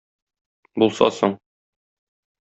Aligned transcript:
Булса 0.83 1.09
соң! 1.17 1.35